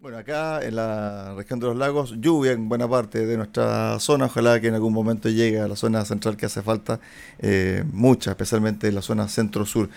[0.00, 4.26] Bueno, acá en la región de los lagos, lluvia en buena parte de nuestra zona.
[4.26, 7.00] Ojalá que en algún momento llegue a la zona central que hace falta,
[7.40, 9.90] eh, mucha, especialmente en la zona centro-sur.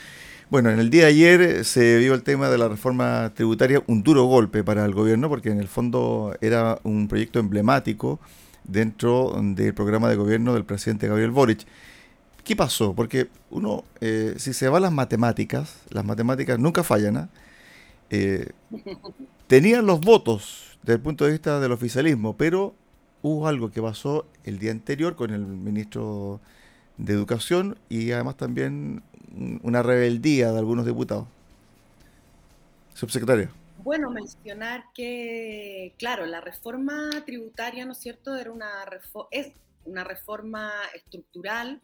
[0.49, 4.01] Bueno, en el día de ayer se vio el tema de la reforma tributaria, un
[4.01, 8.20] duro golpe para el gobierno, porque en el fondo era un proyecto emblemático
[8.63, 11.68] dentro del programa de gobierno del presidente Gabriel Boric.
[12.44, 12.96] ¿Qué pasó?
[12.96, 17.30] Porque uno, eh, si se va a las matemáticas, las matemáticas nunca fallan, ¿ah?
[18.09, 18.49] eh,
[19.52, 22.73] tenían los votos desde el punto de vista del oficialismo, pero
[23.22, 26.40] hubo algo que pasó el día anterior con el ministro
[26.96, 29.04] de Educación y además también
[29.62, 31.28] una rebeldía de algunos diputados.
[32.94, 33.52] Subsecretaria.
[33.84, 38.72] Bueno, mencionar que, claro, la reforma tributaria, ¿no es cierto?, era una
[39.31, 39.52] es
[39.84, 41.81] una reforma estructural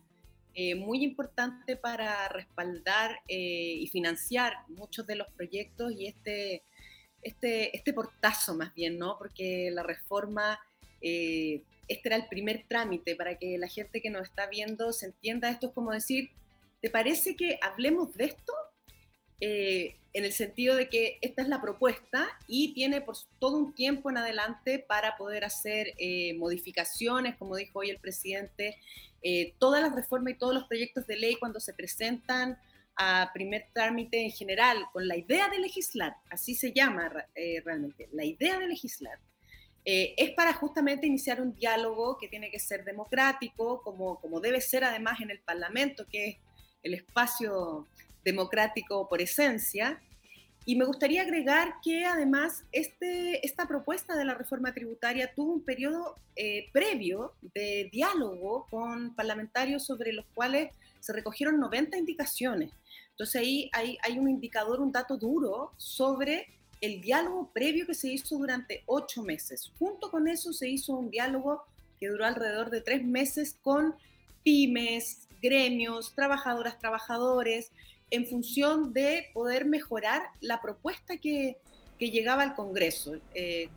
[0.53, 6.63] eh, muy importante para respaldar eh, y financiar muchos de los proyectos y este
[7.21, 9.17] este, este portazo más bien, ¿no?
[9.17, 10.59] Porque la reforma,
[11.02, 15.08] eh, este era el primer trámite para que la gente que nos está viendo se
[15.08, 15.50] entienda.
[15.50, 16.30] Esto es como decir,
[16.81, 18.53] ¿te parece que hablemos de esto?
[19.39, 23.75] Eh, en el sentido de que esta es la propuesta y tiene por todo un
[23.75, 28.78] tiempo en adelante para poder hacer eh, modificaciones, como dijo hoy el presidente,
[29.58, 32.58] todas las reformas y todos los proyectos de ley cuando se presentan
[32.98, 38.09] a primer trámite en general con la idea de legislar, así se llama eh, realmente,
[38.12, 39.20] la idea de legislar,
[39.86, 44.59] eh, es para justamente iniciar un diálogo que tiene que ser democrático, como, como debe
[44.59, 46.38] ser además en el Parlamento, que es
[46.84, 47.88] el espacio
[48.25, 50.02] democrático por esencia.
[50.67, 55.61] Y me gustaría agregar que además este, esta propuesta de la reforma tributaria tuvo un
[55.61, 62.71] periodo eh, previo de diálogo con parlamentarios sobre los cuales se recogieron 90 indicaciones.
[63.11, 66.47] Entonces ahí hay, hay un indicador, un dato duro sobre
[66.81, 69.71] el diálogo previo que se hizo durante ocho meses.
[69.79, 71.63] Junto con eso se hizo un diálogo
[71.97, 73.95] que duró alrededor de tres meses con
[74.43, 77.72] pymes, gremios, trabajadoras, trabajadores,
[78.09, 81.57] en función de poder mejorar la propuesta que,
[82.00, 83.16] que llegaba al Congreso.
[83.34, 83.69] Eh,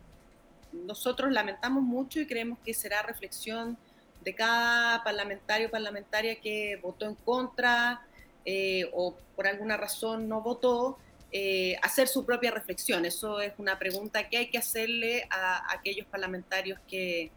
[0.71, 3.77] nosotros lamentamos mucho y creemos que será reflexión
[4.23, 8.01] de cada parlamentario o parlamentaria que votó en contra
[8.45, 10.97] eh, o por alguna razón no votó,
[11.31, 13.05] eh, hacer su propia reflexión.
[13.05, 17.31] Eso es una pregunta que hay que hacerle a, aquellos parlamentarios que,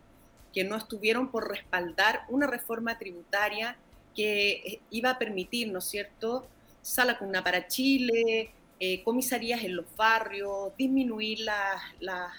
[0.52, 3.76] que, no estuvieron por respaldar una reforma tributaria
[4.16, 6.46] que eh, iba a permitir, ¿no es cierto?,
[6.84, 8.50] sala cuna para Chile,
[9.02, 12.32] comisarías en los barrios, disminuir las, las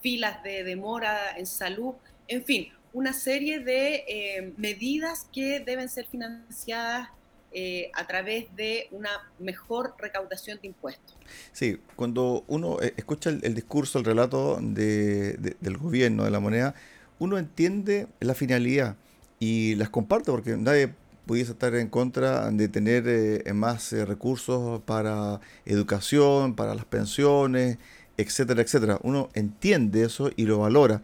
[0.00, 1.94] filas de demora en salud,
[2.28, 7.10] en fin, una serie de medidas que deben ser financiadas
[7.54, 11.14] eh, a través de una mejor recaudación de impuestos.
[11.52, 16.74] Sí, cuando uno eh, escucha el, discurso, el relato del gobierno, de la moneda,
[17.18, 18.96] uno entiende la finalidad
[19.38, 20.94] y las comparte porque nadie
[21.26, 27.78] pudiese estar en contra de tener eh, más recursos para educación, para las pensiones,
[28.16, 28.98] etcétera, etcétera.
[29.02, 31.02] Uno entiende eso y lo valora,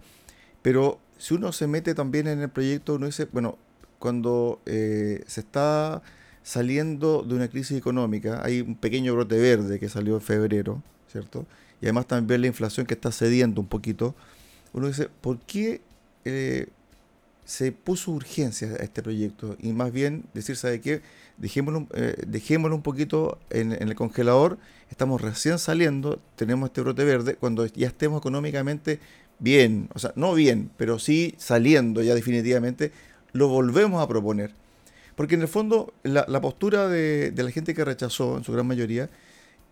[0.63, 3.59] pero si uno se mete también en el proyecto, uno dice, bueno,
[3.99, 6.03] cuando se está
[6.49, 11.45] saliendo de una crisis económica, hay un pequeño brote verde que salió en febrero, ¿cierto?
[11.81, 14.15] Y además también la inflación que está cediendo un poquito.
[14.73, 15.83] Uno dice, ¿por qué
[16.25, 16.69] eh,
[17.49, 19.57] se puso urgencia a este proyecto?
[19.59, 21.01] Y más bien decir, ¿sabe qué?
[21.39, 24.59] Dejémoslo, eh, dejémoslo un poquito en, el congelador,
[24.91, 29.01] estamos recién saliendo, tenemos este brote verde, cuando ya estemos económicamente
[29.39, 32.93] bien, o sea, no bien, pero sí saliendo ya definitivamente,
[33.33, 34.53] lo volvemos a proponer.
[35.17, 39.09] Porque en el fondo la, postura de, la gente que rechazó, en su gran mayoría,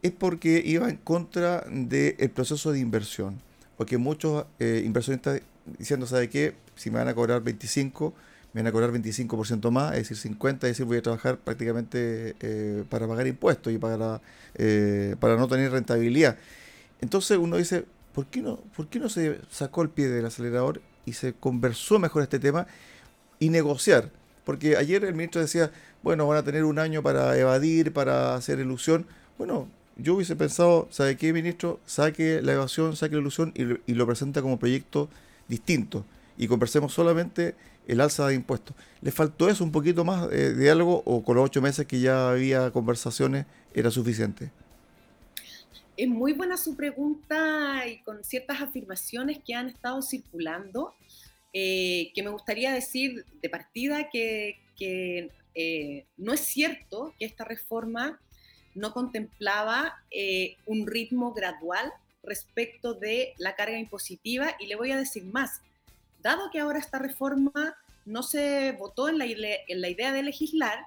[0.01, 3.43] es porque iba en contra del proceso de inversión.
[3.77, 5.41] Porque muchos eh, inversionistas
[5.79, 6.55] diciendo, ¿sabe qué?
[6.75, 8.15] Si me van a cobrar 25,
[8.53, 12.37] me van a cobrar 25% más, es decir, 50, es decir, voy a trabajar prácticamente
[12.41, 14.21] eh, para pagar impuestos y para,
[14.55, 16.39] eh, para no tener rentabilidad.
[17.01, 20.81] Entonces uno dice, ¿por qué, no, ¿por qué no se sacó el pie del acelerador
[21.05, 22.67] y se conversó mejor este tema
[23.39, 24.11] y negociar?
[24.45, 25.71] Porque ayer el ministro decía,
[26.03, 29.07] bueno, van a tener un año para evadir, para hacer ilusión.
[29.37, 31.81] Bueno, yo hubiese pensado, ¿sabe qué, ministro?
[31.87, 35.09] Saque la evasión, saque la ilusión y, lo presenta como proyecto
[35.49, 36.05] distinto.
[36.37, 37.55] Y conversemos solamente
[37.87, 38.77] el alza de impuestos.
[39.01, 42.01] ¿Le faltó eso un poquito más eh, de diálogo o con los ocho meses que
[42.01, 44.51] ya había conversaciones era suficiente?
[45.97, 50.95] Es muy buena su pregunta y con ciertas afirmaciones que han estado circulando.
[51.59, 54.61] Eh, que me gustaría decir de partida que,
[55.55, 58.21] eh, no es cierto que esta reforma
[58.77, 61.93] no contemplaba eh, un ritmo gradual,
[62.23, 65.63] respecto de la carga impositiva y le voy a decir más.
[66.21, 70.85] Dado que ahora esta reforma no se votó en la, en la idea de legislar,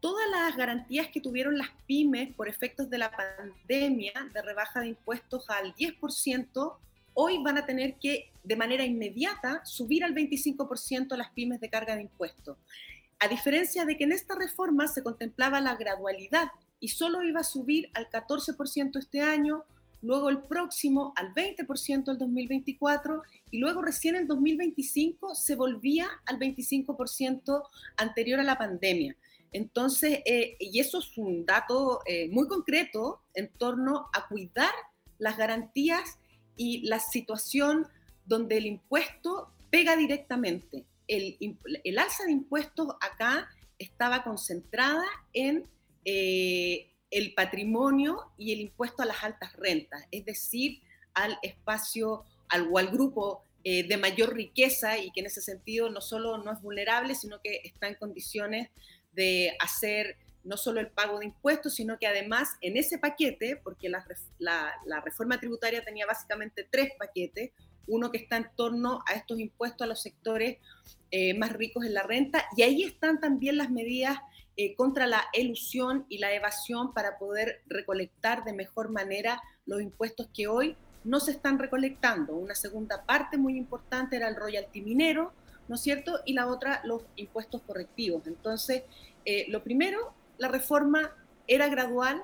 [0.00, 4.88] todas las garantías que tuvieron las pymes por efectos de la pandemia de rebaja de
[4.88, 6.76] impuestos al 10%,
[7.14, 11.94] hoy van a tener que de manera inmediata subir al 25% las pymes de carga
[11.94, 12.56] de impuestos.
[13.20, 16.48] A diferencia de que en esta reforma se contemplaba la gradualidad
[16.82, 19.64] y solo iba a subir al 14% este año,
[20.02, 26.40] luego el próximo al 20% el 2024 y luego recién en 2025 se volvía al
[26.40, 27.62] 25%
[27.96, 29.16] anterior a la pandemia.
[29.52, 34.72] Entonces, eh, y eso es un dato eh, muy concreto en torno a cuidar
[35.18, 36.18] las garantías
[36.56, 37.86] y la situación
[38.26, 40.84] donde el impuesto pega directamente.
[41.06, 41.36] El,
[41.84, 45.70] el alza de impuestos acá estaba concentrada en
[46.04, 50.80] eh, el patrimonio y el impuesto a las altas rentas, es decir,
[51.14, 55.88] al espacio al, o al grupo eh, de mayor riqueza y que en ese sentido
[55.90, 58.70] no solo no es vulnerable, sino que está en condiciones
[59.12, 63.88] de hacer no solo el pago de impuestos, sino que además en ese paquete, porque
[63.88, 64.04] la,
[64.38, 67.52] la, reforma tributaria tenía básicamente tres paquetes,
[67.86, 70.58] uno que está en torno a estos impuestos a los sectores
[71.10, 74.18] eh, más ricos en la renta, y ahí están también las medidas
[74.56, 80.28] eh, contra la elusión y la evasión para poder recolectar de mejor manera los impuestos
[80.34, 82.34] que hoy no se están recolectando.
[82.34, 85.32] Una segunda parte muy importante era el royalty minero,
[85.68, 86.20] ¿no es cierto?
[86.24, 88.26] Y la otra, los impuestos correctivos.
[88.26, 88.82] Entonces,
[89.24, 91.12] eh, lo primero, la reforma
[91.46, 92.22] era gradual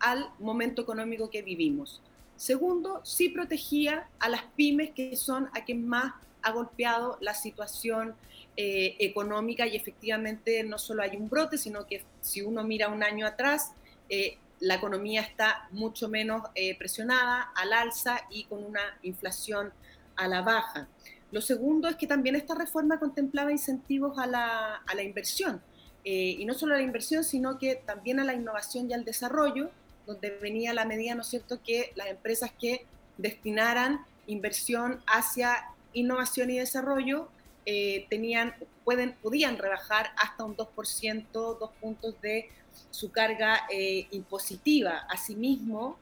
[0.00, 2.02] al momento económico que vivimos.
[2.36, 6.12] Segundo, sí protegía a las pymes, que son a quien más
[6.42, 8.14] ha golpeado la situación
[8.56, 13.02] eh, económica y efectivamente no solo hay un brote, sino que si uno mira un
[13.02, 13.72] año atrás,
[14.08, 19.72] eh, la economía está mucho menos eh, presionada al alza y con una inflación
[20.16, 20.86] a la baja.
[21.32, 25.60] Lo segundo es que también esta reforma contemplaba incentivos a la, a la inversión,
[26.06, 29.70] y no solo a la inversión, sino que también a la innovación y al desarrollo,
[30.06, 32.84] donde venía la medida, ¿no es cierto?, que las empresas que
[33.16, 37.30] destinaran inversión hacia innovación y desarrollo
[37.66, 42.50] eh, tenían, pueden, podían rebajar hasta un 2%, dos puntos de
[42.90, 45.06] su carga eh, impositiva.
[45.08, 45.96] Asimismo,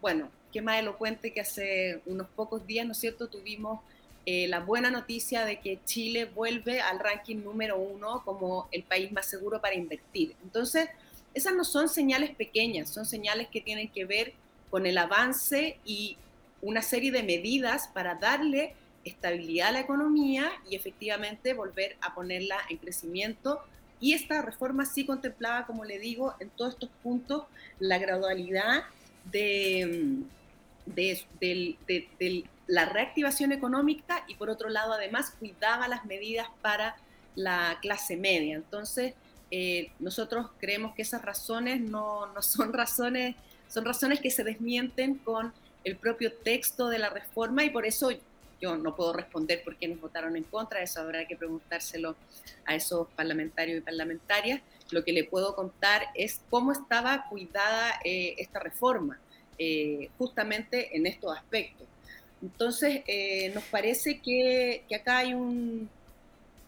[0.00, 3.80] bueno, qué más elocuente que hace unos pocos días, ¿no es cierto?, tuvimos
[4.26, 9.10] eh, la buena noticia de que Chile vuelve al ranking número uno como el país
[9.10, 10.36] más seguro para invertir.
[10.42, 10.88] Entonces,
[11.34, 14.34] esas no son señales pequeñas, son señales que tienen que ver
[14.70, 16.18] con el avance y
[16.60, 18.74] una serie de medidas para darle
[19.08, 23.60] estabilidad a la economía y efectivamente volver a ponerla en crecimiento.
[24.00, 27.44] Y esta reforma sí contemplaba, como le digo, en todos estos puntos
[27.80, 28.84] la gradualidad
[29.24, 30.22] de,
[30.86, 36.96] de, la reactivación económica y por otro lado además cuidaba las medidas para
[37.34, 38.54] la clase media.
[38.56, 39.14] Entonces,
[39.50, 43.36] eh, nosotros creemos que esas razones no, no son razones,
[43.68, 45.52] son razones que se desmienten con
[45.84, 48.10] el propio texto de la reforma y por eso
[48.60, 52.16] yo no puedo responder por quiénes votaron en contra, eso habrá que preguntárselo
[52.64, 54.60] a esos parlamentarios y parlamentarias.
[54.90, 59.18] Lo que le puedo contar es cómo estaba cuidada eh, esta reforma,
[59.58, 61.86] eh, justamente en estos aspectos.
[62.42, 65.88] Entonces, eh, nos parece que, que, acá hay un,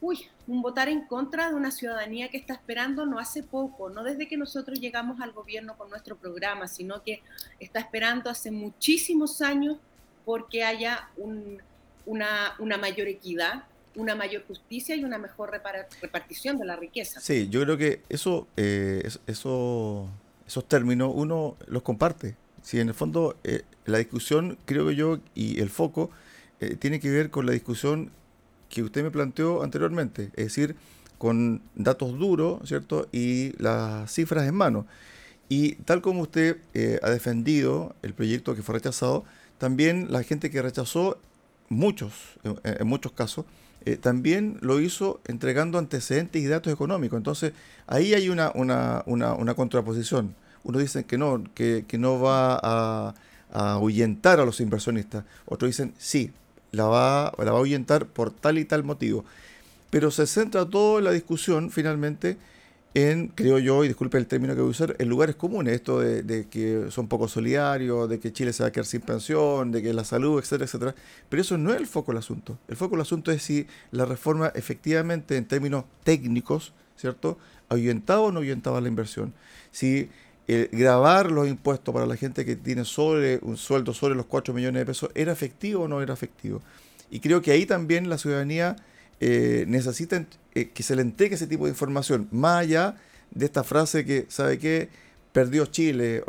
[0.01, 4.03] uy, un votar en contra de una ciudadanía que está esperando no hace poco, no
[4.03, 7.23] desde que nosotros llegamos al gobierno con nuestro programa, sino que
[7.61, 9.79] está esperando hace muchísimos años
[10.25, 11.63] porque haya un,
[12.11, 13.65] una, una mayor equidad,
[13.95, 15.53] una mayor justicia y una mejor
[16.03, 17.21] repartición de la riqueza.
[17.21, 20.09] Sí, yo creo que eso, eh, eso,
[20.45, 22.35] esos términos uno los comparte.
[22.63, 26.11] Si en el fondo eh, la discusión, creo yo, y el foco
[26.59, 28.11] eh, tiene que ver con la discusión
[28.69, 30.75] que usted me planteó anteriormente, es decir,
[31.17, 33.09] con datos duros, ¿cierto?
[33.13, 34.87] Y las cifras en mano.
[35.49, 36.59] Y tal como usted
[37.03, 39.25] ha defendido el proyecto que fue rechazado,
[39.59, 41.19] también la gente que rechazó
[41.71, 42.13] muchos,
[42.43, 43.47] en, muchos casos,
[43.87, 47.17] eh, también lo hizo entregando antecedentes y datos económicos.
[47.17, 47.55] Entonces,
[47.87, 50.35] ahí hay una, una, una, una contraposición.
[50.65, 53.15] Uno dice que no, que, que no va a,
[53.53, 55.25] a, ahuyentar a los inversionistas.
[55.47, 56.33] Otros dicen, sí,
[56.73, 59.25] la va, la va a ahuyentar por tal y tal motivo.
[59.89, 62.37] Pero se centra todo en la discusión, finalmente,
[62.95, 66.01] en, creo yo, y disculpe el término que voy a usar, en lugares comunes, esto
[66.01, 69.83] de, que son poco solidarios, de que Chile se va a quedar sin pensión, de
[69.83, 70.95] que la salud, etcétera, etcétera.
[71.29, 72.59] Pero eso no es el foco del asunto.
[72.69, 78.33] El foco del asunto es si la reforma efectivamente, en términos técnicos, ¿cierto?, ahuyentaba o
[78.33, 79.33] no ahuyentaba la inversión.
[79.71, 80.11] Si
[80.73, 84.81] grabar los impuestos para la gente que tiene sobre un sueldo sobre los 4 millones
[84.81, 86.61] de pesos, ¿era efectivo o no era efectivo?
[87.11, 88.77] Y creo que ahí también la ciudadanía
[89.21, 92.97] eh, necesita eh, que se le entregue ese tipo de información, más allá
[93.31, 94.89] de esta frase que, ¿sabe qué?
[95.33, 96.25] Perdió Chile,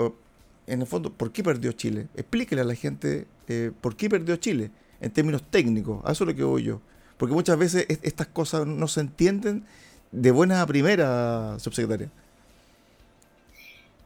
[0.67, 2.07] en el fondo, ¿por qué perdió Chile?
[2.15, 6.29] Explíquele a la gente eh, por qué perdió Chile, en términos técnicos, a eso es
[6.29, 6.81] lo que voy yo.
[7.17, 9.63] Porque muchas veces estas cosas no se entienden
[10.11, 12.11] de buena a primera, subsecretaria.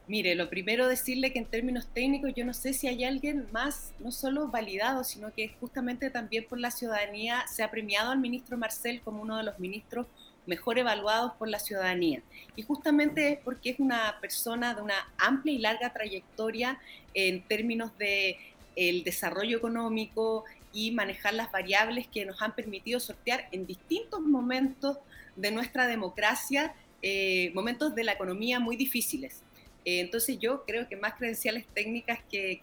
[0.08, 3.92] Mire, lo primero decirle que en términos técnicos yo no sé si hay alguien más,
[3.98, 8.56] no solo validado, sino que justamente también por la ciudadanía se ha premiado al ministro
[8.56, 10.06] Marcel como uno de los ministros
[10.46, 12.22] mejor evaluados por la ciudadanía.
[12.54, 16.78] Y justamente es porque es una persona de una amplia y larga trayectoria
[17.12, 18.38] en términos de
[18.76, 24.98] el desarrollo económico y manejar las variables que nos han permitido sortear en distintos momentos
[25.34, 29.42] de nuestra democracia, eh, momentos de la economía muy difíciles.
[29.86, 32.60] Eh, entonces yo creo que más credenciales técnicas que,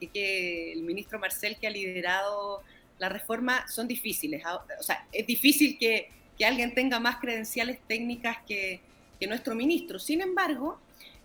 [0.74, 2.62] el ministro Marcel que ha liderado
[3.00, 4.44] la reforma son difíciles.
[4.46, 6.10] Ah, o sea, es difícil que,
[6.46, 8.82] alguien tenga más credenciales técnicas que,
[9.30, 10.00] nuestro ministro.
[10.00, 10.78] Sin embargo,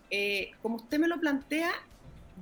[0.09, 1.73] eh, como usted me lo plantea,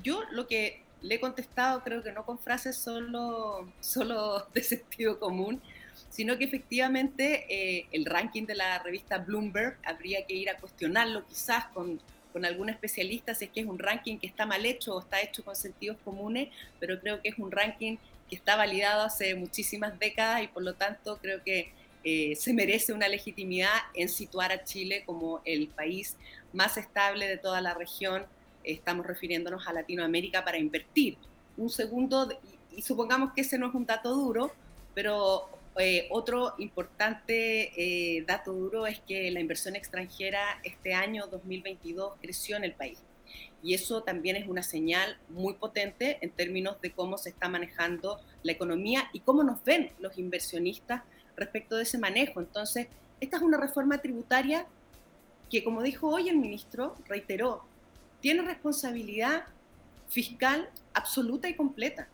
[0.03, 5.19] yo lo que le he contestado creo que no con frases solo, solo de sentido
[5.19, 5.63] común,
[6.11, 11.25] sino que efectivamente eh, el ranking de la revista Bloomberg habría que ir a cuestionarlo
[11.27, 11.99] quizás con
[12.37, 15.23] con algún especialista si es que es un ranking que está mal hecho o está
[15.23, 17.97] hecho con sentidos comunes, pero creo que es un ranking
[18.29, 21.73] que está validado hace muchísimas décadas y por lo tanto creo que
[22.05, 26.19] eh, se merece una legitimidad en situar a Chile como el país
[26.53, 28.27] más estable de toda la región.
[28.65, 31.17] Estamos refiriéndonos a Latinoamérica para invertir.
[31.57, 32.39] Un segundo,
[32.71, 34.53] y supongamos que ese no es un dato duro,
[34.95, 42.15] pero eh, otro importante eh, dato duro es que la inversión extranjera este año 2022
[42.21, 42.99] creció en el país.
[43.63, 48.21] Y eso también es una señal muy potente en términos de cómo se está manejando
[48.43, 51.03] la economía y cómo nos ven los inversionistas
[51.37, 52.41] respecto de ese manejo.
[52.41, 52.89] Entonces,
[53.21, 54.67] esta es una reforma tributaria
[55.51, 57.65] que, como dijo hoy el ministro, reiteró,
[58.21, 59.45] tiene responsabilidad
[60.09, 62.09] fiscal absoluta y completa.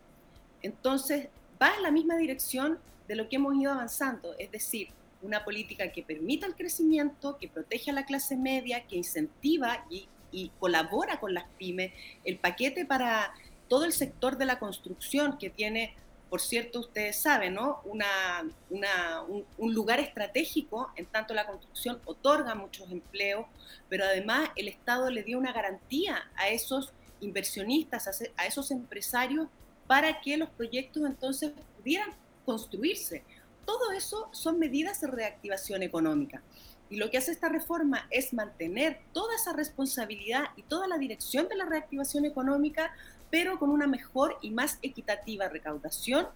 [0.62, 1.28] Entonces,
[1.61, 2.78] va en la misma dirección
[3.12, 4.88] de lo que hemos ido avanzando, es decir,
[5.21, 10.09] una política que permita el crecimiento, que protege a la clase media, que incentiva y,
[10.59, 11.92] colabora con las pymes,
[12.25, 13.35] el paquete para
[13.69, 15.95] todo el sector de la construcción que tiene,
[16.31, 17.83] por cierto, ustedes saben, ¿no?
[17.85, 23.45] Un, lugar estratégico, en tanto la construcción otorga muchos empleos,
[23.90, 29.49] pero además el Estado le dio una garantía a esos inversionistas, a esos empresarios,
[29.87, 33.23] para que los proyectos entonces pudieran construirse.
[33.65, 36.43] Todo eso son medidas de reactivación económica.
[36.91, 41.49] Y lo que hace esta reforma es mantener toda esa responsabilidad y toda la dirección
[41.49, 42.93] de la reactivación económica,
[43.31, 46.27] pero con una mejor y más equitativa recaudación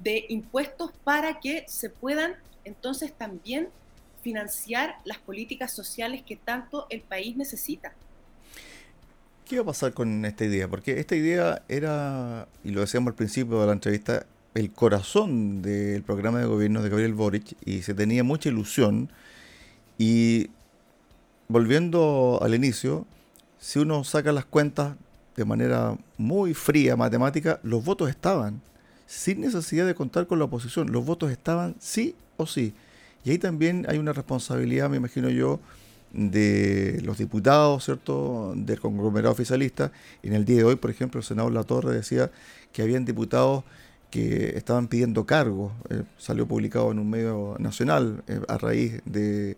[0.00, 3.68] de impuestos para que se puedan entonces también
[4.22, 7.92] financiar las políticas sociales que tanto el país necesita.
[9.46, 10.68] ¿Qué va a pasar con esta idea?
[10.68, 16.02] Porque esta idea era, y lo decíamos al principio de la entrevista, el corazón del
[16.02, 19.08] programa de gobierno de Gabriel Boric y se tenía mucha ilusión.
[19.98, 20.50] Y
[21.48, 23.06] volviendo al inicio,
[23.58, 24.96] si uno saca las cuentas
[25.36, 28.60] de manera muy fría, matemática, los votos estaban,
[29.06, 32.74] sin necesidad de contar con la oposición, los votos estaban sí o sí.
[33.24, 35.60] Y ahí también hay una responsabilidad, me imagino yo,
[36.12, 39.92] de los diputados, ¿cierto?, del conglomerado oficialista.
[40.22, 42.30] En el día de hoy, por ejemplo, el senador La Torre decía
[42.72, 43.64] que habían diputados
[44.12, 45.72] que estaban pidiendo cargos.
[45.88, 49.56] Eh, salió publicado en un medio nacional eh, a raíz de,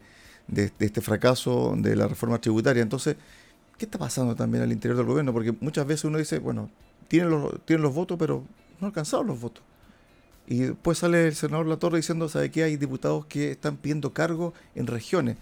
[0.78, 2.80] este fracaso de la reforma tributaria.
[2.80, 3.16] Entonces,
[3.76, 5.32] ¿qué está pasando también al interior del gobierno?
[5.32, 6.70] Porque muchas veces uno dice, bueno,
[7.08, 8.44] tienen los, tienen los votos, pero
[8.80, 9.64] no alcanzaron los votos.
[10.46, 12.62] Y después sale el senador Latorre diciendo, ¿sabe qué?
[12.62, 15.37] Hay diputados que están pidiendo cargos en regiones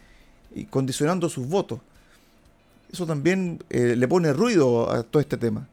[0.55, 1.81] y condicionando sus votos.
[2.91, 5.69] Eso también eh, le pone ruido a todo este tema.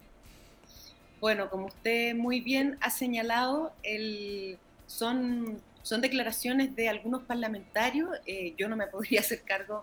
[1.19, 3.73] Bueno, como usted muy bien ha señalado,
[4.88, 8.09] son, son declaraciones de algunos parlamentarios.
[8.25, 9.81] Eh, yo no me podría hacer cargo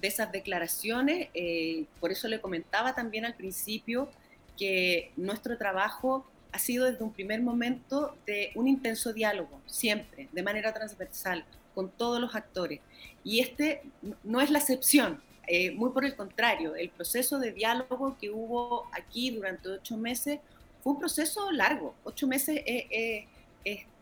[0.00, 1.28] de esas declaraciones.
[1.34, 4.08] Eh, por eso le comentaba también al principio
[4.56, 10.42] que nuestro trabajo ha sido desde un primer momento de un intenso diálogo, siempre, de
[10.42, 11.44] manera transversal,
[11.74, 12.80] con todos los actores.
[13.22, 13.82] Y este
[14.24, 18.86] no es la excepción, eh, muy por el contrario, el proceso de diálogo que hubo
[18.92, 20.40] aquí durante ocho meses
[20.82, 21.94] fue un proceso largo.
[22.04, 23.26] Ocho meses es,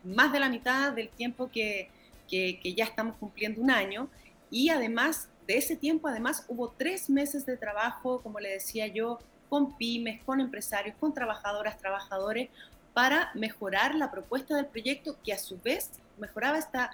[0.03, 1.89] más de la mitad del tiempo que,
[2.27, 4.09] que, ya estamos cumpliendo un año.
[4.49, 9.19] Y además de ese tiempo, además hubo tres meses de trabajo, como le decía yo,
[9.49, 12.49] con pymes, con empresarios, con trabajadoras, trabajadores,
[12.93, 16.91] para mejorar la propuesta del proyecto que a su vez mejoraba esta,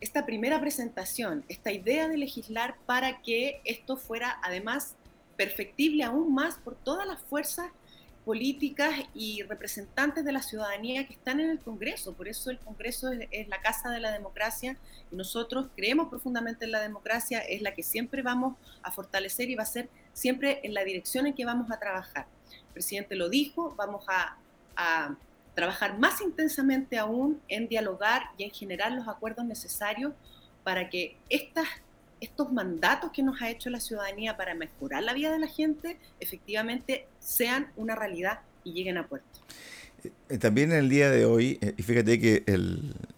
[0.00, 4.94] esta primera presentación, esta idea de legislar para que esto fuera además
[5.36, 7.66] perfectible aún más por todas las fuerzas
[8.24, 12.14] políticas y representantes de la ciudadanía que están en el Congreso.
[12.14, 14.76] Por eso el Congreso es, la casa de la democracia
[15.10, 19.54] y nosotros creemos profundamente en la democracia, es la que siempre vamos a fortalecer y
[19.54, 22.26] va a ser siempre en la dirección en que vamos a trabajar.
[22.50, 24.38] El presidente lo dijo, vamos a,
[24.74, 25.16] a
[25.54, 30.12] trabajar más intensamente aún en dialogar y en generar los acuerdos necesarios
[30.62, 31.68] para que estas
[32.24, 35.98] estos mandatos que nos ha hecho la ciudadanía para mejorar la vida de la gente
[36.20, 39.40] efectivamente sean una realidad y lleguen a puerto.
[40.28, 42.44] Eh, también en el día de hoy, eh, y fíjate que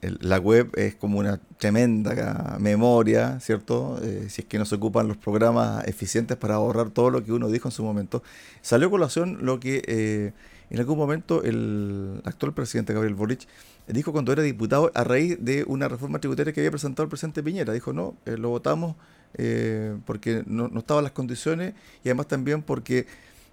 [0.00, 3.98] la web es como una tremenda memoria, ¿cierto?
[4.02, 7.32] Eh, si es que no se ocupan los programas eficientes para ahorrar todo lo que
[7.32, 8.22] uno dijo en su momento.
[8.62, 10.32] Salió a colación lo que
[10.68, 13.46] en algún momento el actual presidente Gabriel Boric
[13.86, 17.42] dijo cuando era diputado a raíz de una reforma tributaria que había presentado el presidente
[17.42, 17.72] Piñera.
[17.72, 18.96] Dijo, no, eh, lo votamos
[19.34, 23.06] eh, porque no, estaban las condiciones y además también porque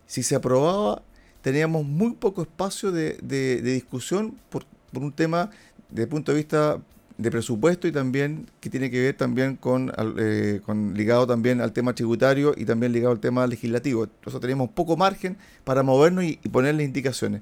[0.08, 1.02] si se aprobaba
[1.42, 3.18] teníamos muy poco espacio de,
[3.62, 5.50] discusión por, por, un tema
[5.96, 6.80] el punto de vista
[7.18, 11.72] de presupuesto y también que tiene que ver también con, eh, con ligado también al
[11.72, 14.06] tema tributario y también ligado al tema legislativo.
[14.06, 17.42] Entonces teníamos poco margen para movernos y, ponerle indicaciones.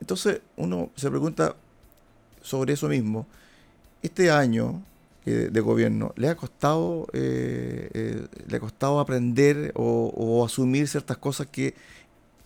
[0.00, 1.56] Entonces uno se pregunta
[2.44, 3.26] sobre eso mismo.
[4.02, 4.82] Este año
[5.24, 11.46] de gobierno, ¿le ha costado, eh, eh, ¿le ha costado aprender o, asumir ciertas cosas
[11.46, 11.74] que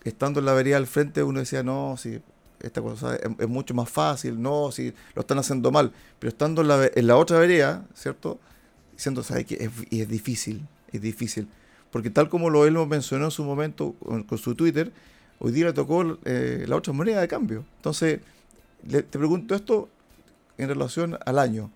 [0.05, 2.21] estando en la vereda al frente uno decía, no, sí,
[2.61, 6.69] esta cosa es, mucho más fácil, no, si lo están haciendo mal, pero estando en
[6.69, 8.39] la, en la otra vereda, ¿cierto?
[8.93, 11.49] Diciendo, ¿sabes que es, es, difícil, es difícil.
[11.91, 13.95] Porque tal como lo él lo mencionó en su momento
[14.29, 14.93] con, su Twitter,
[15.41, 17.65] hoy día le tocó eh, la otra moneda de cambio.
[17.77, 18.21] Entonces,
[18.87, 19.89] te pregunto esto
[20.57, 21.71] en relación al año,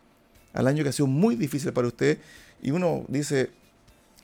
[0.53, 2.19] al año que ha sido muy difícil para usted,
[2.63, 3.51] y uno dice,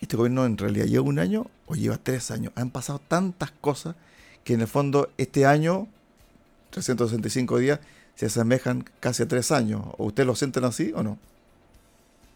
[0.01, 2.53] ¿este gobierno en realidad lleva un año o lleva tres años?
[2.57, 3.97] Han pasado tantas cosas
[4.45, 5.89] que en el fondo este año
[6.71, 7.81] 365 días
[8.15, 9.83] se asemejan casi a tres años.
[9.97, 11.19] ¿O usted lo sienten así o no?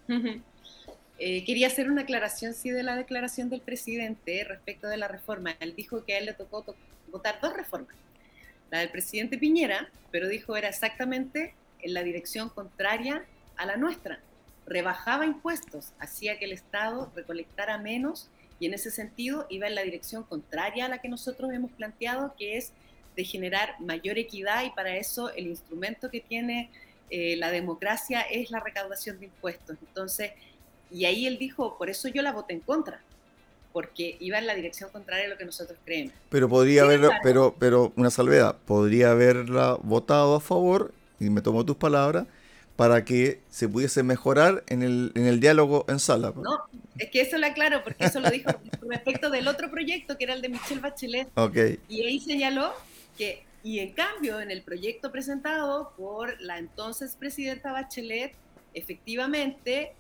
[1.24, 5.52] Eh, quería hacer una aclaración, sí, de la declaración del presidente respecto de la reforma.
[5.61, 6.64] Él dijo que a él le tocó
[7.12, 7.94] votar dos reformas.
[8.72, 13.22] La del presidente Piñera, pero dijo era exactamente en la dirección contraria
[13.56, 14.18] a la nuestra.
[14.64, 19.82] Rebajaba impuestos, hacía que el Estado recolectara menos y en ese sentido iba en la
[19.82, 22.72] dirección contraria a la que nosotros hemos planteado, que es
[23.14, 26.70] de generar mayor equidad y para eso el instrumento que tiene
[27.11, 29.76] eh, la democracia es la recaudación de impuestos.
[29.87, 30.32] Entonces,
[30.90, 33.02] y ahí él dijo, por eso yo la voté en contra,
[33.72, 36.14] porque iba en la dirección contraria a lo que nosotros creemos.
[36.28, 41.64] Pero podría haber, pero, pero una salvedad, podría haberla votado a favor, y me tomo
[41.64, 42.26] tus palabras,
[42.76, 46.32] para que se pudiese mejorar en el, en el diálogo en sala.
[46.35, 46.62] No,
[46.98, 48.50] es que eso lo aclaro, porque eso lo dijo
[48.88, 51.28] respecto del otro proyecto, que era el de Michelle Bachelet.
[51.35, 51.78] Okay.
[51.88, 52.72] Y ahí señaló
[53.16, 58.35] que, y en cambio, en el proyecto presentado por la entonces presidenta Bachelet,
[58.74, 59.92] efectivamente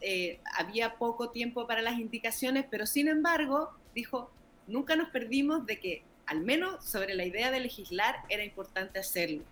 [0.00, 4.30] eh, había poco tiempo para las indicaciones, pero sin embargo, dijo,
[4.66, 9.42] nunca nos perdimos de que, al menos sobre la idea de legislar, era importante hacerlo.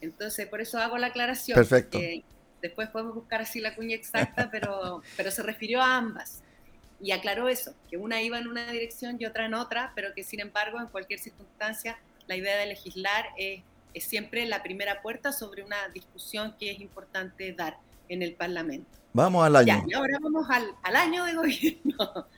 [0.00, 1.56] Entonces, por eso hago la aclaración.
[1.56, 1.98] Perfecto.
[2.62, 6.42] después podemos buscar así la cuña exacta, pero, pero se refirió a ambas.
[7.00, 10.24] Y aclaró eso, que una iba en una dirección y otra en otra, pero que
[10.24, 13.62] sin embargo, en cualquier circunstancia, la idea de legislar es,
[14.00, 18.88] siempre la primera puerta sobre una discusión que es importante dar en el Parlamento.
[19.18, 19.84] Vamos al año.
[19.84, 22.26] y ahora vamos al, año de gobierno.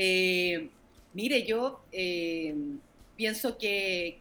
[0.00, 0.70] Eh,
[1.12, 2.54] mire, yo eh,
[3.16, 4.20] pienso que,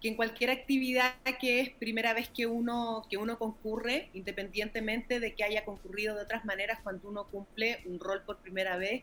[0.00, 5.34] que, en cualquier actividad que es primera vez que uno, que uno concurre, independientemente de
[5.34, 9.02] que haya concurrido de otras maneras cuando uno cumple un rol por primera vez,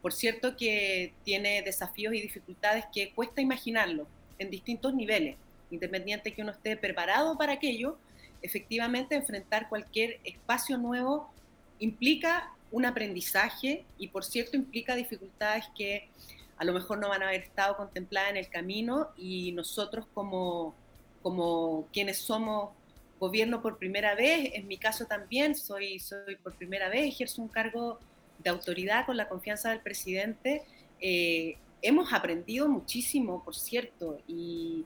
[0.00, 4.06] por cierto que tiene desafíos y dificultades que cuesta imaginarlo
[4.38, 5.36] en distintos niveles,
[5.72, 7.98] independiente que uno esté preparado para aquello,
[8.42, 11.32] efectivamente enfrentar cualquier espacio nuevo
[11.78, 16.08] implica un aprendizaje y por cierto implica dificultades que
[16.56, 20.74] a lo mejor no van a haber estado contempladas en el camino y nosotros como,
[21.22, 22.70] como quienes somos
[23.18, 27.48] gobierno por primera vez, en mi caso también soy, soy por primera vez, ejerzo un
[27.48, 27.98] cargo
[28.38, 30.62] de autoridad con la confianza del presidente,
[31.00, 34.84] eh, hemos aprendido muchísimo, por cierto, y,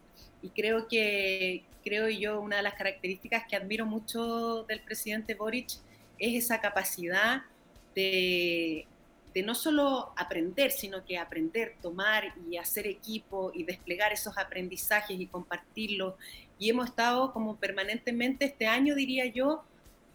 [0.54, 5.70] creo que, creo yo, una de las características que admiro mucho del presidente Boric
[6.22, 7.42] es esa capacidad
[7.94, 8.86] de,
[9.34, 15.18] de no solo aprender, sino que aprender, tomar y hacer equipo y desplegar esos aprendizajes
[15.18, 16.14] y compartirlos.
[16.58, 19.64] Y hemos estado como permanentemente este año, diría yo,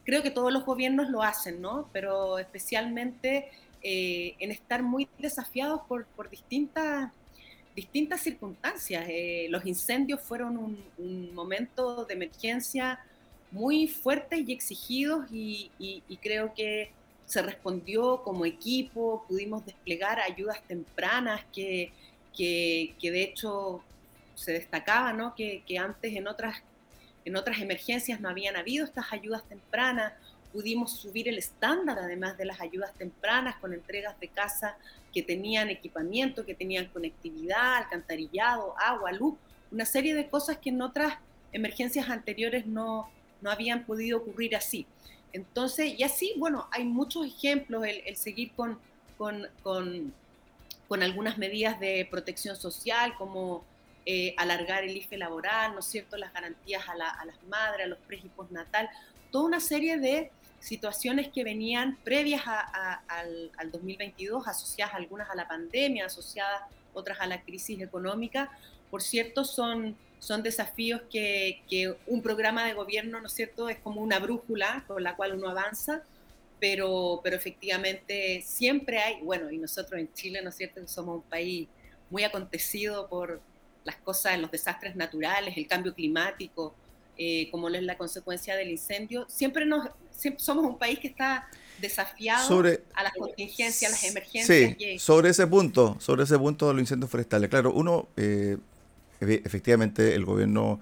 [0.05, 1.89] creo que todos los gobiernos lo hacen, ¿no?
[1.91, 3.49] Pero especialmente
[3.83, 7.11] eh, en estar muy desafiados por, por distintas,
[7.75, 9.05] distintas circunstancias.
[9.09, 10.57] Eh, los incendios fueron
[10.97, 12.99] un, momento de emergencia
[13.51, 16.91] muy fuerte y exigidos y, y creo que
[17.27, 21.91] se respondió como equipo, pudimos desplegar ayudas tempranas que,
[22.33, 23.83] que, de hecho
[24.35, 25.35] se destacaba, ¿no?
[25.35, 26.63] que, que, antes en otras,
[27.25, 30.13] en otras emergencias no habían habido estas ayudas tempranas,
[30.53, 34.77] pudimos subir el estándar además de las ayudas tempranas con entregas de casa
[35.13, 39.35] que tenían equipamiento, que tenían conectividad, alcantarillado, agua, luz,
[39.69, 41.15] una serie de cosas que en otras
[41.51, 43.09] emergencias anteriores no,
[43.41, 44.85] no habían podido ocurrir así.
[45.33, 48.79] Entonces, y así, bueno, hay muchos ejemplos, el, seguir con,
[49.17, 53.63] con, con, algunas medidas de protección social, como
[54.05, 57.99] eh, alargar el IFE laboral, ¿no es cierto?, las garantías a, las madres, a los
[57.99, 58.89] pre y postnatal,
[59.31, 65.47] toda una serie de situaciones que venían previas al, al 2022, asociadas algunas a la
[65.47, 68.49] pandemia, asociadas otras a la crisis económica,
[68.89, 73.79] por cierto, son son desafíos que, que, un programa de gobierno, ¿no es cierto?, es
[73.79, 76.03] como una brújula con la cual uno avanza,
[76.59, 81.29] pero, pero efectivamente siempre hay, bueno, y nosotros en Chile, ¿no es cierto?, somos un
[81.29, 81.67] país
[82.09, 83.41] muy acontecido por
[83.83, 86.73] las cosas, los desastres naturales, el cambio climático,
[87.17, 89.89] eh, como es la consecuencia del incendio, siempre nos
[90.37, 91.47] somos un país que está
[91.79, 94.75] desafiado a las contingencias, a las emergencias.
[94.77, 97.49] Sí, sobre ese punto, sobre ese punto de los incendios forestales.
[97.49, 98.57] Claro, uno eh,
[99.19, 100.79] efectivamente el gobierno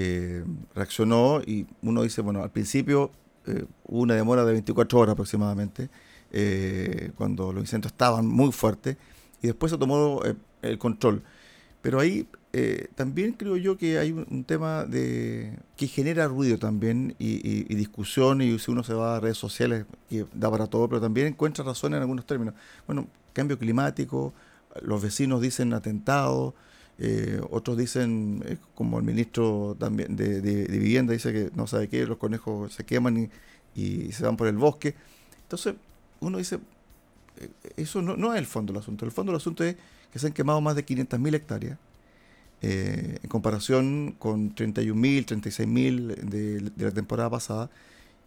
[0.00, 0.44] eh,
[0.76, 3.10] reaccionó y uno dice, bueno, al principio
[3.46, 5.90] eh, hubo una demora de 24 horas aproximadamente,
[6.30, 8.96] eh, cuando los incendios estaban muy fuertes,
[9.42, 10.22] y después se tomó
[10.62, 11.22] el control.
[11.82, 12.28] Pero ahí
[12.94, 18.56] también creo yo que hay un, tema de que genera ruido también y, discusión, y
[18.60, 21.94] si uno se va a redes sociales, y da para todo, pero también encuentra razón
[21.94, 22.54] en algunos términos.
[22.86, 24.32] Bueno, cambio climático,
[24.80, 26.54] los vecinos dicen atentado,
[27.00, 32.04] eh, otros dicen, eh, como el ministro también de, Vivienda dice que no sabe qué,
[32.04, 33.30] los conejos se queman
[33.74, 34.94] y, se van por el bosque.
[35.42, 35.74] Entonces,
[36.20, 36.58] uno dice,
[37.36, 39.04] eh, eso no, es el fondo del asunto.
[39.04, 39.76] El fondo del asunto es
[40.12, 41.78] que se han quemado más de 500.000 hectáreas.
[42.60, 47.70] en comparación con 31.000, 36.000 de, de la temporada pasada.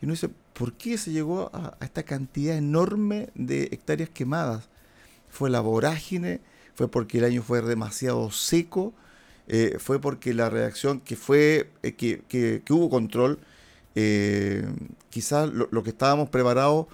[0.02, 4.70] Y uno dice, ¿por qué se llegó a esta cantidad enorme de hectáreas quemadas?
[5.30, 6.40] Fue la vorágine
[6.76, 8.94] fue porque el año fue demasiado seco,
[9.48, 13.40] eh, fue porque la reacción que fue, eh, que, que, hubo control,
[13.96, 14.66] eh,
[15.10, 16.88] quizás lo, que estábamos preparados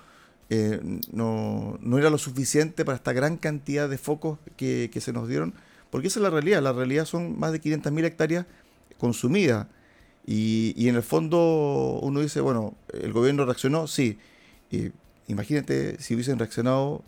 [1.12, 5.28] no, no, era lo suficiente para esta gran cantidad de focos que, que, se nos
[5.28, 5.54] dieron,
[5.92, 8.46] porque esa es la realidad, la realidad son más de 500.000 hectáreas
[8.98, 9.68] consumidas.
[10.26, 14.18] Y, y, en el fondo uno dice, bueno, el gobierno reaccionó, sí.
[15.28, 17.04] imagínate si hubiesen reaccionado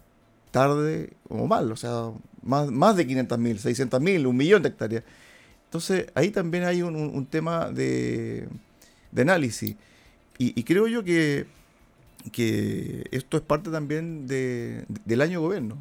[0.51, 5.03] tarde o mal, o sea, más, más de 500.000, 600.000, un millón de hectáreas.
[5.65, 8.47] Entonces, ahí también hay un, tema de,
[9.15, 9.75] análisis.
[10.37, 11.45] Y, creo yo que,
[12.31, 15.77] que esto es parte también de, del año gobierno,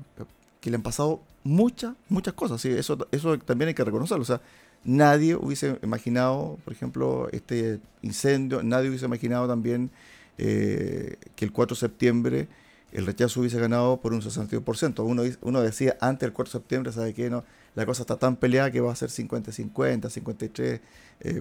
[0.60, 2.60] que le han pasado muchas, muchas cosas.
[2.60, 2.68] ¿sí?
[2.68, 4.22] Eso, eso también hay que reconocerlo.
[4.22, 4.42] O sea,
[4.84, 9.90] nadie hubiese imaginado, por ejemplo, este incendio, nadie hubiese imaginado también
[10.36, 12.48] eh, que el 4 de septiembre
[12.92, 15.38] el rechazo hubiese ganado por un 62%.
[15.40, 17.28] Uno, decía antes del 4 de septiembre, ¿sabe qué?
[17.30, 20.80] No, la cosa está tan peleada que va a ser 50-50, 53,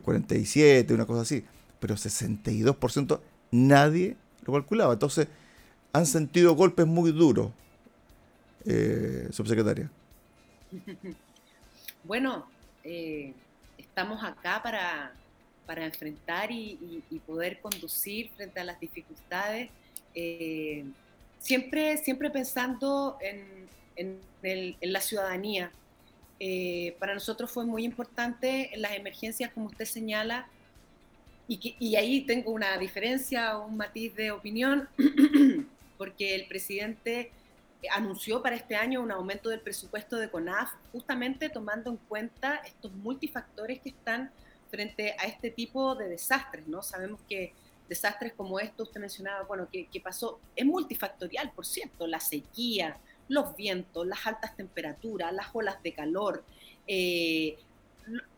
[0.02, 1.46] 47, una cosa así.
[1.80, 3.20] Pero 62%
[3.52, 4.94] nadie lo calculaba.
[4.94, 5.28] Entonces,
[5.94, 7.52] han sentido golpes muy duros,
[8.66, 9.90] eh, subsecretaria.
[12.04, 12.48] Bueno,
[12.86, 13.34] eh,
[13.78, 15.12] estamos acá para,
[15.66, 19.70] para enfrentar y, poder conducir frente a las dificultades.
[20.16, 20.86] Eh,
[21.40, 23.58] siempre, siempre pensando en,
[24.82, 25.72] la ciudadanía.
[26.40, 30.48] Eh, para nosotros fue muy importante en las emergencias, como usted señala,
[31.48, 34.88] y, y ahí tengo una diferencia, un matiz de opinión,
[35.98, 37.32] porque el presidente
[37.92, 42.92] anunció para este año un aumento del presupuesto de CONAF, justamente tomando en cuenta estos
[42.94, 44.32] multifactores que están
[44.70, 46.82] frente a este tipo de desastres, ¿no?
[46.84, 47.54] Sabemos que
[47.88, 52.98] desastres como estos, usted mencionaba, bueno, que, pasó, es multifactorial, por cierto, la sequía,
[53.28, 56.44] los vientos, las altas temperaturas, las olas de calor,
[56.88, 57.58] eh,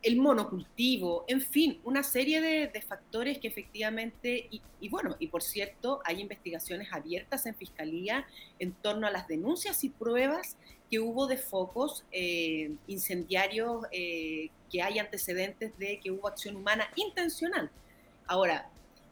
[0.02, 6.02] el monocultivo, en fin, una serie de, factores que efectivamente, y, bueno, y por cierto,
[6.06, 8.26] hay investigaciones abiertas en Fiscalía
[8.58, 10.58] en torno a las denuncias y pruebas
[10.90, 16.90] que hubo de focos eh, incendiarios, eh, que hay antecedentes de que hubo acción humana
[16.96, 17.70] intencional.
[18.26, 18.70] Ahora,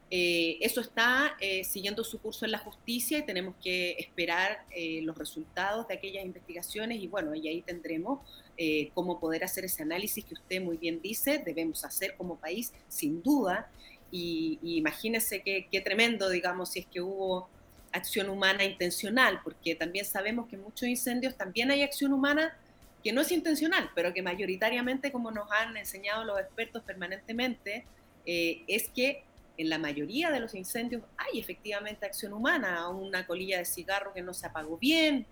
[0.10, 4.66] eh, eso está siguiendo su curso en la justicia y tenemos que esperar
[5.02, 8.20] los resultados de aquellas investigaciones y bueno, y ahí tendremos
[8.60, 12.74] eh, cómo poder hacer ese análisis que usted muy bien dice, debemos hacer como país,
[12.88, 13.70] sin duda.
[14.10, 17.50] Y, imagínese qué, tremendo, digamos, si es que hubo
[17.92, 22.58] acción humana intencional, porque también sabemos que en muchos incendios también hay acción humana
[23.04, 27.86] que no es intencional, pero que mayoritariamente, como nos han enseñado los expertos permanentemente,
[28.26, 29.24] eh, es que
[29.58, 34.22] en la mayoría de los incendios hay efectivamente acción humana, una colilla de cigarro que
[34.22, 35.26] no se apagó bien,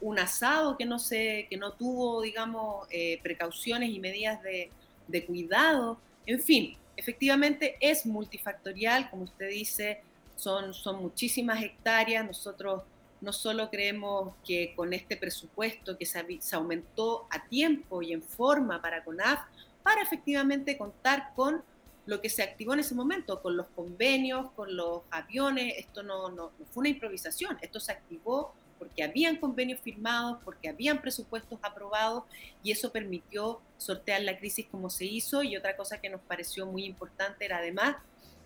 [0.00, 4.70] un asado que no, se, que no tuvo, digamos, eh, precauciones y medidas de,
[5.08, 5.98] de, cuidado.
[6.26, 10.00] En fin, efectivamente es multifactorial, como usted dice,
[10.36, 12.26] son, son muchísimas hectáreas.
[12.26, 12.82] Nosotros
[13.20, 18.22] no solo creemos que con este presupuesto que se, se aumentó a tiempo y en
[18.22, 19.40] forma para CONAF,
[19.84, 21.62] para efectivamente contar con
[22.06, 26.50] lo que se activó en ese momento, con los convenios, con los aviones, esto no,
[26.72, 32.24] fue una improvisación, esto se activó porque habían convenios firmados, porque habían presupuestos aprobados
[32.64, 35.44] y eso permitió sortear la crisis como se hizo.
[35.44, 37.94] Y otra cosa que nos pareció muy importante era además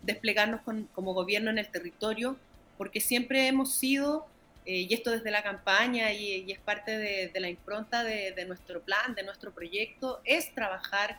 [0.02, 0.60] desplegarnos
[0.92, 2.36] como gobierno en el territorio,
[2.76, 4.26] porque siempre hemos sido,
[4.66, 9.14] eh, y esto desde la campaña y, es parte de, la impronta de, nuestro plan,
[9.14, 11.18] de nuestro proyecto, es trabajar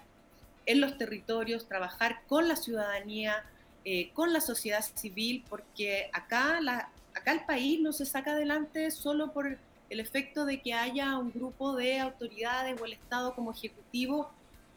[0.67, 3.43] en los territorios, trabajar con la ciudadanía,
[3.85, 8.91] eh, con la sociedad civil, porque acá la, acá el país no se saca adelante
[8.91, 9.57] solo por
[9.89, 14.29] el efecto de que haya un grupo de autoridades o el Estado como ejecutivo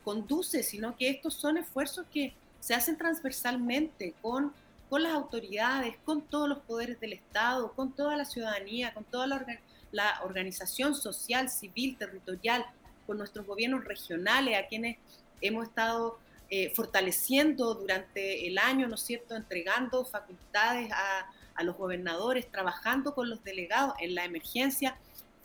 [0.04, 4.52] conduce, sino que estos son esfuerzos que se hacen transversalmente con,
[4.88, 9.26] con las autoridades, con todos los poderes del Estado, con toda la ciudadanía, con toda
[9.26, 9.44] la,
[9.90, 12.64] la organización social, civil, territorial,
[13.08, 14.98] con nuestros gobiernos regionales, a quienes
[15.40, 21.76] hemos estado eh, fortaleciendo durante el año, ¿no es cierto?, entregando facultades a, a los
[21.76, 24.96] gobernadores, trabajando con los delegados en la emergencia,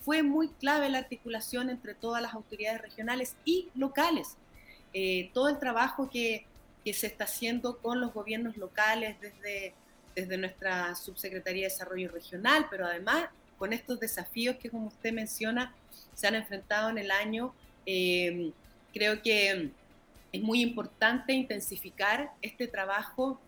[0.05, 4.38] fue muy clave la articulación entre todas las autoridades regionales y locales.
[4.93, 6.45] Eh, todo el trabajo que,
[6.86, 9.73] que, se está haciendo con los gobiernos locales desde,
[10.15, 15.75] desde nuestra Subsecretaría de Desarrollo Regional, pero además con estos desafíos que, como usted menciona,
[16.13, 17.53] se han enfrentado en el año,
[17.86, 18.51] eh,
[18.93, 19.71] creo que
[20.36, 23.39] es muy importante intensificar este trabajo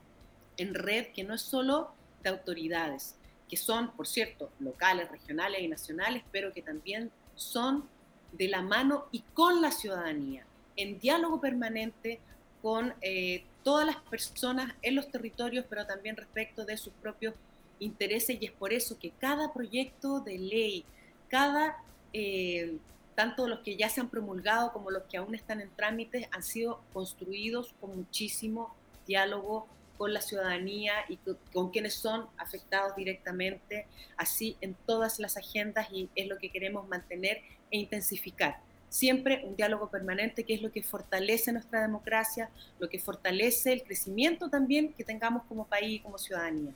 [0.57, 1.91] en red, que no es solo
[2.23, 3.15] de autoridades,
[3.49, 7.87] que son, por cierto, locales, regionales y nacionales, pero que también son
[8.31, 10.45] de la mano y con la ciudadanía,
[10.75, 12.19] en diálogo permanente
[12.61, 17.33] con eh, todas las personas en los territorios, pero también respecto de sus propios
[17.79, 18.37] intereses.
[18.41, 20.85] Y es por eso que cada proyecto de ley,
[21.27, 21.77] cada,
[22.13, 22.77] eh,
[23.17, 26.43] tanto los que ya se han promulgado como los que aún están en trámite, han
[26.43, 28.75] sido construidos con muchísimo
[29.07, 31.17] diálogo con la ciudadanía y
[31.51, 36.87] con, quienes son afectados directamente, así en todas las agendas y es lo que queremos
[36.87, 38.59] mantener e intensificar.
[38.89, 43.83] Siempre un diálogo permanente que es lo que fortalece nuestra democracia, lo que fortalece el
[43.83, 46.71] crecimiento también que tengamos como país y como ciudadanía.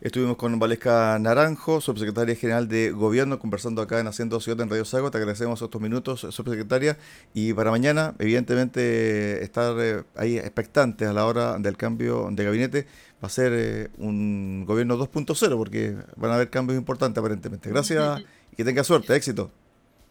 [0.00, 4.84] Estuvimos con Valesca Naranjo, subsecretaria general de Gobierno, conversando acá en Haciendo Ciudad en Radio
[4.84, 5.12] Sago.
[5.12, 6.98] Te agradecemos estos minutos, subsecretaria.
[7.34, 12.86] Y para mañana, evidentemente, estar eh, ahí expectantes a la hora del cambio de gabinete.
[13.22, 17.70] Va a ser eh, un gobierno 2.0, porque van a haber cambios importantes aparentemente.
[17.70, 18.22] Gracias
[18.52, 19.52] y que tenga suerte, éxito.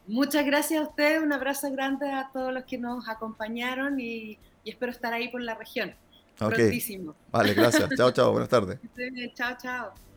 [0.08, 4.92] Muchas gracias a ustedes, un abrazo grande a todos los que nos acompañaron y espero
[4.92, 5.94] estar ahí por la región.
[7.32, 7.90] Vale, gracias.
[7.98, 8.32] chao, chao.
[8.32, 8.80] Buenas tardes.
[9.36, 10.11] Chao, chao.